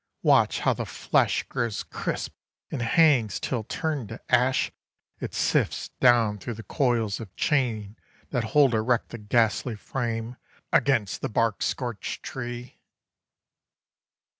Watch 0.23 0.61
how 0.61 0.73
the 0.73 0.87
flesh 0.87 1.43
Grows 1.43 1.83
crisp 1.83 2.33
and 2.71 2.81
hangs 2.81 3.39
till, 3.39 3.63
turned 3.63 4.09
to 4.09 4.19
ash, 4.33 4.71
it 5.19 5.35
sifts 5.35 5.89
Down 5.99 6.39
through 6.39 6.55
the 6.55 6.63
coils 6.63 7.19
of 7.19 7.35
chain 7.35 7.95
that 8.31 8.45
hold 8.45 8.73
erect 8.73 9.09
The 9.09 9.19
ghastly 9.19 9.75
frame 9.75 10.37
against 10.73 11.21
the 11.21 11.29
bark 11.29 11.61
scorched 11.61 12.23
tree. 12.23 12.79